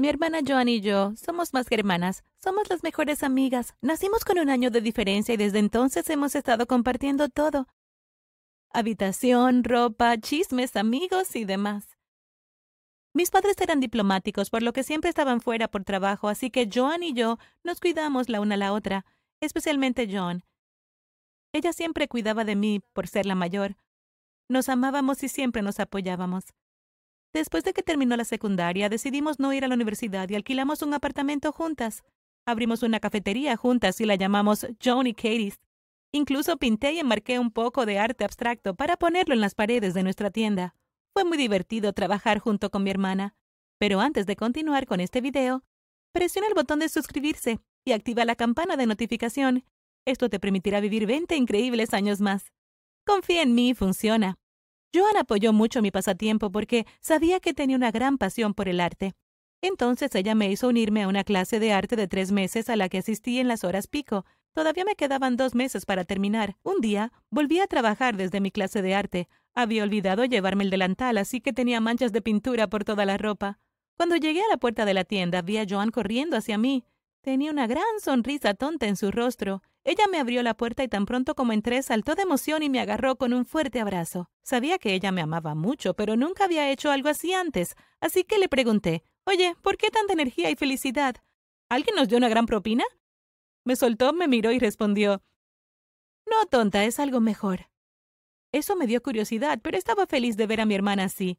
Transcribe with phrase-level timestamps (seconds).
[0.00, 3.74] Mi hermana Joan y yo somos más que hermanas, somos las mejores amigas.
[3.82, 7.68] Nacimos con un año de diferencia y desde entonces hemos estado compartiendo todo.
[8.72, 11.98] Habitación, ropa, chismes, amigos y demás.
[13.12, 17.02] Mis padres eran diplomáticos, por lo que siempre estaban fuera por trabajo, así que Joan
[17.02, 19.04] y yo nos cuidamos la una a la otra,
[19.42, 20.44] especialmente Joan.
[21.52, 23.76] Ella siempre cuidaba de mí por ser la mayor.
[24.48, 26.44] Nos amábamos y siempre nos apoyábamos.
[27.32, 30.94] Después de que terminó la secundaria, decidimos no ir a la universidad y alquilamos un
[30.94, 32.02] apartamento juntas.
[32.44, 35.60] Abrimos una cafetería juntas y la llamamos Joan y Katie's.
[36.12, 40.02] Incluso pinté y enmarqué un poco de arte abstracto para ponerlo en las paredes de
[40.02, 40.74] nuestra tienda.
[41.12, 43.36] Fue muy divertido trabajar junto con mi hermana.
[43.78, 45.62] Pero antes de continuar con este video,
[46.12, 49.64] presiona el botón de suscribirse y activa la campana de notificación.
[50.04, 52.52] Esto te permitirá vivir 20 increíbles años más.
[53.06, 54.38] Confía en mí, funciona.
[54.94, 59.14] Joan apoyó mucho mi pasatiempo porque sabía que tenía una gran pasión por el arte.
[59.62, 62.88] Entonces ella me hizo unirme a una clase de arte de tres meses a la
[62.88, 64.24] que asistí en las horas pico.
[64.52, 66.56] Todavía me quedaban dos meses para terminar.
[66.62, 69.28] Un día volví a trabajar desde mi clase de arte.
[69.54, 73.58] Había olvidado llevarme el delantal, así que tenía manchas de pintura por toda la ropa.
[73.96, 76.84] Cuando llegué a la puerta de la tienda, vi a Joan corriendo hacia mí.
[77.20, 79.62] Tenía una gran sonrisa tonta en su rostro.
[79.82, 82.80] Ella me abrió la puerta y tan pronto como entré saltó de emoción y me
[82.80, 84.30] agarró con un fuerte abrazo.
[84.42, 88.38] Sabía que ella me amaba mucho, pero nunca había hecho algo así antes, así que
[88.38, 91.16] le pregunté, Oye, ¿por qué tanta energía y felicidad?
[91.68, 92.84] ¿Alguien nos dio una gran propina?
[93.64, 95.22] Me soltó, me miró y respondió,
[96.26, 97.70] No, tonta, es algo mejor.
[98.52, 101.38] Eso me dio curiosidad, pero estaba feliz de ver a mi hermana así.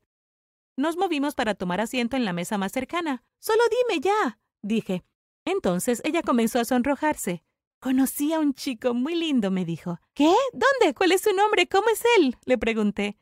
[0.78, 3.24] Nos movimos para tomar asiento en la mesa más cercana.
[3.40, 5.04] Solo dime ya, dije.
[5.46, 7.44] Entonces ella comenzó a sonrojarse.
[7.82, 10.00] Conocí a un chico muy lindo, me dijo.
[10.14, 10.32] ¿Qué?
[10.54, 10.94] ¿Dónde?
[10.94, 11.68] ¿Cuál es su nombre?
[11.68, 12.38] ¿Cómo es él?
[12.46, 13.18] le pregunté.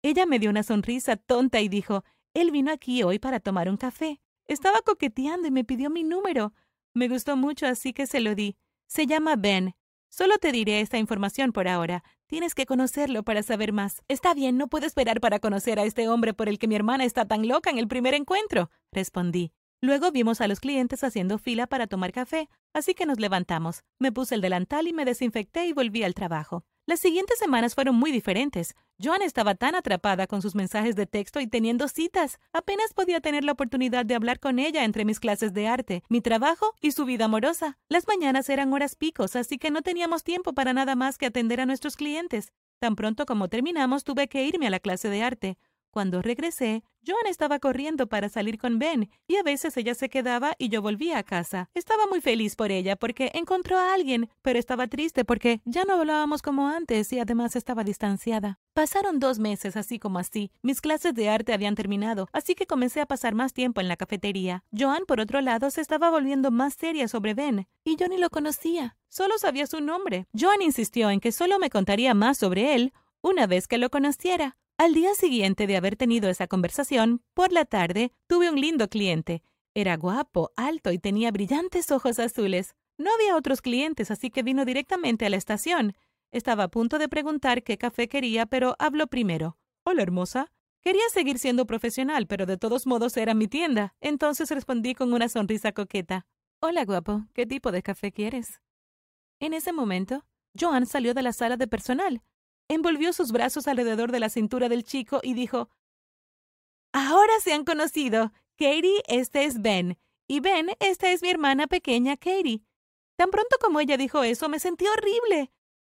[0.00, 3.76] Ella me dio una sonrisa tonta y dijo, él vino aquí hoy para tomar un
[3.76, 4.18] café.
[4.46, 6.54] Estaba coqueteando y me pidió mi número.
[6.94, 8.56] Me gustó mucho, así que se lo di.
[8.86, 9.74] Se llama Ben.
[10.08, 12.02] Solo te diré esta información por ahora.
[12.26, 14.02] Tienes que conocerlo para saber más.
[14.08, 17.04] Está bien, no puedo esperar para conocer a este hombre por el que mi hermana
[17.04, 19.52] está tan loca en el primer encuentro, respondí.
[19.82, 23.82] Luego vimos a los clientes haciendo fila para tomar café, así que nos levantamos.
[23.98, 26.64] Me puse el delantal y me desinfecté y volví al trabajo.
[26.86, 28.74] Las siguientes semanas fueron muy diferentes.
[29.02, 32.38] Joan estaba tan atrapada con sus mensajes de texto y teniendo citas.
[32.52, 36.20] Apenas podía tener la oportunidad de hablar con ella entre mis clases de arte, mi
[36.20, 37.78] trabajo y su vida amorosa.
[37.88, 41.60] Las mañanas eran horas picos, así que no teníamos tiempo para nada más que atender
[41.60, 42.52] a nuestros clientes.
[42.80, 45.58] Tan pronto como terminamos, tuve que irme a la clase de arte.
[45.90, 50.54] Cuando regresé, Joan estaba corriendo para salir con Ben y a veces ella se quedaba
[50.58, 51.68] y yo volvía a casa.
[51.74, 55.94] Estaba muy feliz por ella porque encontró a alguien, pero estaba triste porque ya no
[55.94, 58.60] hablábamos como antes y además estaba distanciada.
[58.74, 60.52] Pasaron dos meses así como así.
[60.62, 63.96] Mis clases de arte habían terminado, así que comencé a pasar más tiempo en la
[63.96, 64.62] cafetería.
[64.76, 68.30] Joan, por otro lado, se estaba volviendo más seria sobre Ben y yo ni lo
[68.30, 68.96] conocía.
[69.08, 70.26] Solo sabía su nombre.
[70.38, 74.56] Joan insistió en que solo me contaría más sobre él una vez que lo conociera.
[74.80, 79.42] Al día siguiente de haber tenido esa conversación, por la tarde, tuve un lindo cliente.
[79.74, 82.74] Era guapo, alto y tenía brillantes ojos azules.
[82.96, 85.92] No había otros clientes, así que vino directamente a la estación.
[86.32, 89.58] Estaba a punto de preguntar qué café quería, pero habló primero.
[89.84, 90.50] Hola, hermosa.
[90.80, 93.94] Quería seguir siendo profesional, pero de todos modos era mi tienda.
[94.00, 96.24] Entonces respondí con una sonrisa coqueta.
[96.58, 97.26] Hola, guapo.
[97.34, 98.62] ¿Qué tipo de café quieres?
[99.40, 100.24] En ese momento,
[100.58, 102.22] Joan salió de la sala de personal
[102.74, 105.68] envolvió sus brazos alrededor de la cintura del chico y dijo,
[106.92, 108.32] Ahora se han conocido.
[108.56, 109.98] Katie, este es Ben.
[110.28, 112.62] Y Ben, esta es mi hermana pequeña, Katie.
[113.16, 115.52] Tan pronto como ella dijo eso, me sentí horrible.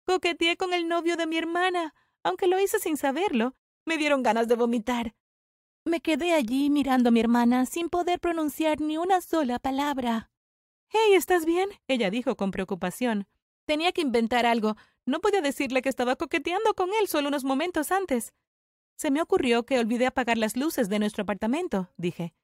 [0.07, 1.95] Coqueteé con el novio de mi hermana.
[2.23, 5.15] Aunque lo hice sin saberlo, me dieron ganas de vomitar.
[5.85, 10.31] Me quedé allí mirando a mi hermana sin poder pronunciar ni una sola palabra.
[10.89, 11.69] Hey, ¿estás bien?
[11.87, 13.27] ella dijo con preocupación.
[13.67, 14.77] Tenía que inventar algo.
[15.07, 18.33] No podía decirle que estaba coqueteando con él solo unos momentos antes.
[18.97, 22.35] Se me ocurrió que olvidé apagar las luces de nuestro apartamento, dije.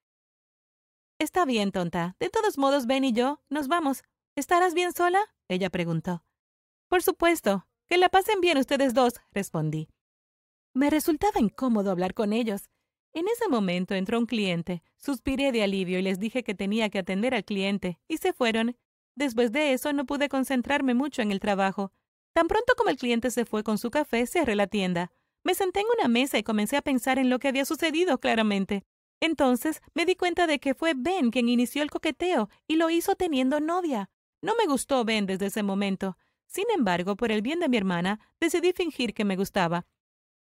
[1.19, 2.16] Está bien, tonta.
[2.19, 4.02] De todos modos, Ben y yo nos vamos.
[4.37, 5.20] ¿Estarás bien sola?
[5.49, 6.25] ella preguntó.
[6.88, 7.67] Por supuesto.
[7.87, 9.88] Que la pasen bien ustedes dos, respondí.
[10.75, 12.70] Me resultaba incómodo hablar con ellos.
[13.12, 14.84] En ese momento entró un cliente.
[14.96, 18.76] Suspiré de alivio y les dije que tenía que atender al cliente, y se fueron.
[19.17, 21.93] Después de eso no pude concentrarme mucho en el trabajo.
[22.32, 25.11] Tan pronto como el cliente se fue con su café, cerré la tienda.
[25.43, 28.85] Me senté en una mesa y comencé a pensar en lo que había sucedido claramente.
[29.21, 33.15] Entonces me di cuenta de que fue Ben quien inició el coqueteo y lo hizo
[33.17, 34.11] teniendo novia.
[34.43, 36.17] No me gustó Ben desde ese momento.
[36.47, 39.87] Sin embargo, por el bien de mi hermana, decidí fingir que me gustaba.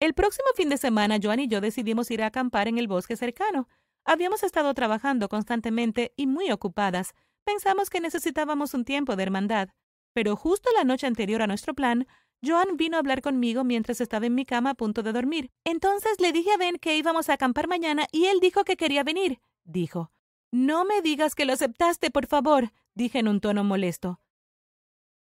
[0.01, 3.17] El próximo fin de semana, Joan y yo decidimos ir a acampar en el bosque
[3.17, 3.69] cercano.
[4.05, 7.15] Habíamos estado trabajando constantemente y muy ocupadas.
[7.45, 9.71] Pensamos que necesitábamos un tiempo de hermandad.
[10.19, 12.09] Pero justo la noche anterior a nuestro plan,
[12.45, 15.53] Joan vino a hablar conmigo mientras estaba en mi cama a punto de dormir.
[15.63, 19.05] Entonces le dije a Ben que íbamos a acampar mañana y él dijo que quería
[19.05, 20.11] venir, dijo.
[20.51, 24.21] No me digas que lo aceptaste, por favor, dije en un tono molesto.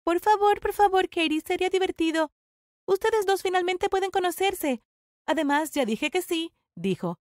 [0.04, 2.30] Por favor, por favor, Katie, sería divertido.
[2.86, 4.84] Ustedes dos finalmente pueden conocerse.
[5.26, 7.18] Además, ya dije que sí, dijo.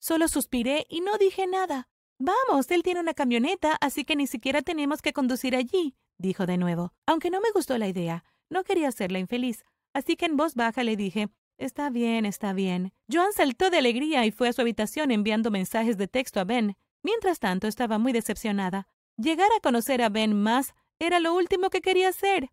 [0.00, 1.88] Solo suspiré y no dije nada.
[2.18, 6.58] Vamos, él tiene una camioneta, así que ni siquiera tenemos que conducir allí, dijo de
[6.58, 6.92] nuevo.
[7.06, 10.84] Aunque no me gustó la idea, no quería hacerla infeliz, así que en voz baja
[10.84, 11.28] le dije,
[11.60, 12.94] Está bien, está bien.
[13.12, 16.74] Joan saltó de alegría y fue a su habitación enviando mensajes de texto a Ben.
[17.02, 18.88] Mientras tanto, estaba muy decepcionada.
[19.18, 22.48] Llegar a conocer a Ben más era lo último que quería hacer.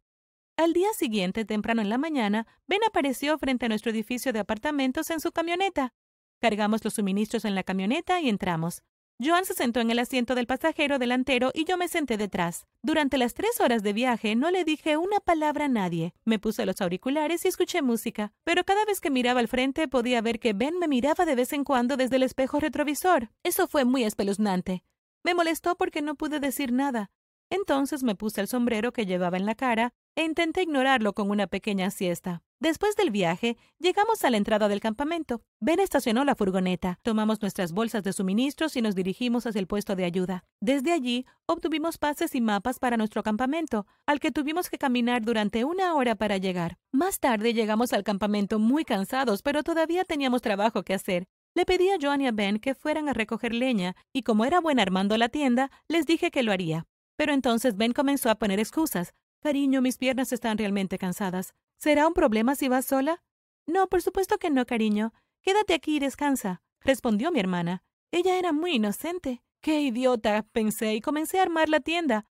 [0.57, 5.09] Al día siguiente, temprano en la mañana, Ben apareció frente a nuestro edificio de apartamentos
[5.09, 5.93] en su camioneta.
[6.41, 8.83] Cargamos los suministros en la camioneta y entramos.
[9.19, 12.67] Joan se sentó en el asiento del pasajero delantero y yo me senté detrás.
[12.83, 16.13] Durante las tres horas de viaje no le dije una palabra a nadie.
[16.23, 20.21] Me puse los auriculares y escuché música, pero cada vez que miraba al frente podía
[20.21, 23.31] ver que Ben me miraba de vez en cuando desde el espejo retrovisor.
[23.41, 24.83] Eso fue muy espeluznante.
[25.23, 27.09] Me molestó porque no pude decir nada.
[27.49, 31.47] Entonces me puse el sombrero que llevaba en la cara e intenté ignorarlo con una
[31.47, 32.43] pequeña siesta.
[32.59, 35.43] Después del viaje, llegamos a la entrada del campamento.
[35.59, 39.95] Ben estacionó la furgoneta, tomamos nuestras bolsas de suministros y nos dirigimos hacia el puesto
[39.95, 40.43] de ayuda.
[40.59, 45.65] Desde allí, obtuvimos pases y mapas para nuestro campamento, al que tuvimos que caminar durante
[45.65, 46.79] una hora para llegar.
[46.91, 51.27] Más tarde llegamos al campamento muy cansados, pero todavía teníamos trabajo que hacer.
[51.53, 54.61] Le pedí a Joan y a Ben que fueran a recoger leña, y como era
[54.61, 56.87] buena armando la tienda, les dije que lo haría.
[57.17, 59.13] Pero entonces Ben comenzó a poner excusas.
[59.43, 61.53] Cariño, mis piernas están realmente cansadas.
[61.77, 63.23] ¿Será un problema si vas sola?
[63.67, 65.13] No, por supuesto que no, cariño.
[65.41, 67.83] Quédate aquí y descansa, respondió mi hermana.
[68.11, 69.43] Ella era muy inocente.
[69.61, 70.43] ¡Qué idiota!
[70.51, 72.25] pensé y comencé a armar la tienda.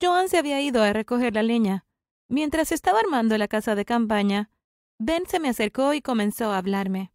[0.00, 1.84] Joan se había ido a recoger la leña.
[2.28, 4.50] Mientras estaba armando la casa de campaña,
[4.98, 7.12] Ben se me acercó y comenzó a hablarme.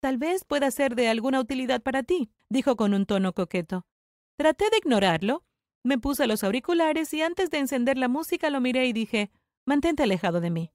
[0.00, 3.86] Tal vez pueda ser de alguna utilidad para ti, dijo con un tono coqueto.
[4.36, 5.44] Traté de ignorarlo.
[5.82, 9.30] Me puse los auriculares y antes de encender la música lo miré y dije,
[9.68, 10.72] Mantente alejado de mí.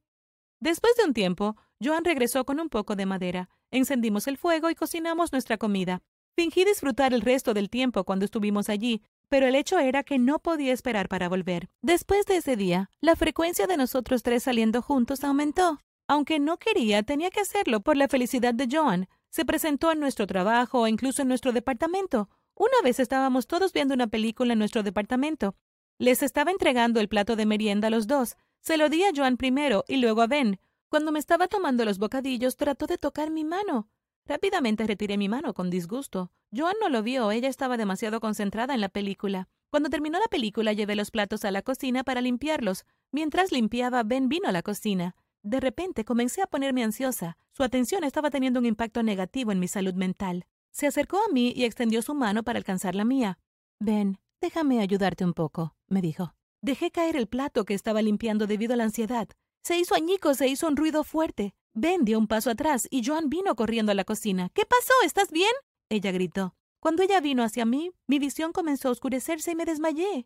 [0.60, 3.50] Después de un tiempo, Joan regresó con un poco de madera.
[3.72, 6.04] Encendimos el fuego y cocinamos nuestra comida.
[6.36, 10.38] Fingí disfrutar el resto del tiempo cuando estuvimos allí, pero el hecho era que no
[10.38, 11.72] podía esperar para volver.
[11.82, 15.80] Después de ese día, la frecuencia de nosotros tres saliendo juntos aumentó.
[16.08, 19.08] Aunque no quería, tenía que hacerlo por la felicidad de Joan.
[19.32, 22.30] Se presentó en nuestro trabajo o incluso en nuestro departamento.
[22.54, 25.56] Una vez estábamos todos viendo una película en nuestro departamento.
[25.98, 28.38] Les estaba entregando el plato de merienda a los dos.
[28.64, 30.58] Se lo di a Joan primero y luego a Ben.
[30.88, 33.90] Cuando me estaba tomando los bocadillos, trató de tocar mi mano.
[34.26, 36.32] Rápidamente retiré mi mano con disgusto.
[36.56, 39.50] Joan no lo vio, ella estaba demasiado concentrada en la película.
[39.70, 42.86] Cuando terminó la película, llevé los platos a la cocina para limpiarlos.
[43.12, 45.18] Mientras limpiaba, Ben vino a la cocina.
[45.42, 47.36] De repente comencé a ponerme ansiosa.
[47.52, 50.46] Su atención estaba teniendo un impacto negativo en mi salud mental.
[50.72, 53.40] Se acercó a mí y extendió su mano para alcanzar la mía.
[53.82, 56.34] Ben, déjame ayudarte un poco, me dijo.
[56.64, 59.28] Dejé caer el plato que estaba limpiando debido a la ansiedad.
[59.64, 61.54] Se hizo añico, se hizo un ruido fuerte.
[61.74, 64.50] Ben dio un paso atrás y Joan vino corriendo a la cocina.
[64.54, 64.94] ¿Qué pasó?
[65.04, 65.52] ¿Estás bien?
[65.90, 66.56] Ella gritó.
[66.80, 70.26] Cuando ella vino hacia mí, mi visión comenzó a oscurecerse y me desmayé.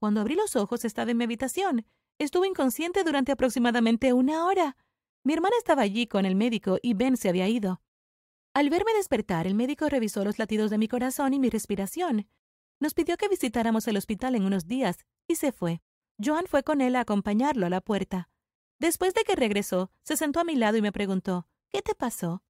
[0.00, 1.86] Cuando abrí los ojos estaba en mi habitación.
[2.18, 4.76] Estuve inconsciente durante aproximadamente una hora.
[5.22, 7.80] Mi hermana estaba allí con el médico y Ben se había ido.
[8.52, 12.26] Al verme despertar, el médico revisó los latidos de mi corazón y mi respiración.
[12.80, 15.82] Nos pidió que visitáramos el hospital en unos días y se fue.
[16.22, 18.28] Joan fue con él a acompañarlo a la puerta.
[18.78, 22.42] Después de que regresó, se sentó a mi lado y me preguntó ¿Qué te pasó?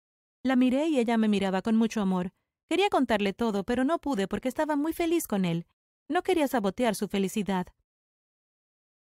[0.43, 2.33] La miré y ella me miraba con mucho amor.
[2.69, 5.67] Quería contarle todo, pero no pude porque estaba muy feliz con él.
[6.09, 7.69] No quería sabotear su felicidad.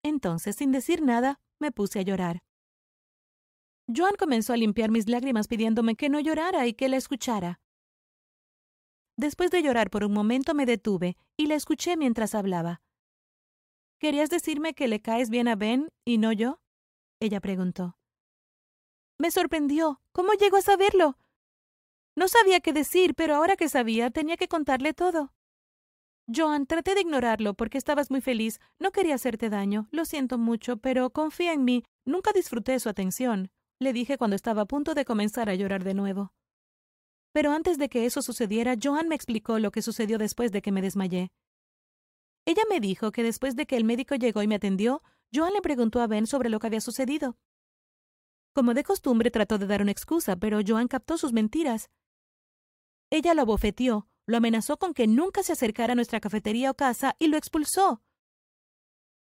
[0.03, 2.43] Entonces, sin decir nada, me puse a llorar.
[3.93, 7.60] Joan comenzó a limpiar mis lágrimas pidiéndome que no llorara y que la escuchara.
[9.17, 12.81] Después de llorar por un momento me detuve y la escuché mientras hablaba.
[14.00, 16.59] ¿Querías decirme que le caes bien a Ben y no yo?
[17.19, 17.97] Ella preguntó.
[19.17, 20.01] Me sorprendió.
[20.12, 21.17] ¿Cómo llegó a saberlo?
[22.15, 25.33] No sabía qué decir, pero ahora que sabía tenía que contarle todo.
[26.33, 28.59] Joan, traté de ignorarlo porque estabas muy feliz.
[28.77, 29.88] No quería hacerte daño.
[29.91, 31.83] Lo siento mucho, pero confía en mí.
[32.05, 33.50] Nunca disfruté su atención.
[33.79, 36.33] Le dije cuando estaba a punto de comenzar a llorar de nuevo.
[37.38, 40.72] Pero antes de que eso sucediera, Joan me explicó lo que sucedió después de que
[40.72, 41.29] me desmayé.
[42.48, 45.62] Ella me dijo que después de que el médico llegó y me atendió, Joan le
[45.62, 47.38] preguntó a Ben sobre lo que había sucedido.
[48.53, 51.91] Como de costumbre trató de dar una excusa, pero Joan captó sus mentiras.
[53.12, 57.15] Ella lo abofeteó, Lo amenazó con que nunca se acercara a nuestra cafetería o casa
[57.20, 58.01] y lo expulsó.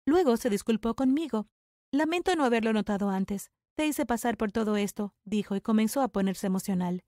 [0.06, 1.50] Luego se disculpó conmigo.
[1.92, 3.52] Lamento no haberlo notado antes.
[3.76, 7.04] Te hice pasar por todo esto, dijo y comenzó a ponerse emocional.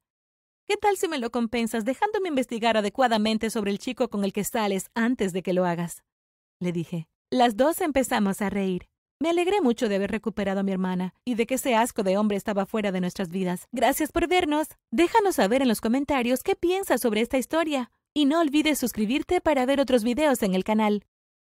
[0.70, 4.44] ¿Qué tal si me lo compensas dejándome investigar adecuadamente sobre el chico con el que
[4.44, 6.04] sales antes de que lo hagas?
[6.60, 7.08] Le dije.
[7.32, 8.88] Las dos empezamos a reír.
[9.20, 12.18] Me alegré mucho de haber recuperado a mi hermana y de que ese asco de
[12.18, 13.68] hombre estaba fuera de nuestras vidas.
[13.72, 14.68] Gracias por vernos.
[14.92, 17.90] Déjanos saber en los comentarios qué piensas sobre esta historia.
[18.14, 21.04] Y no olvides suscribirte para ver otros videos en el canal.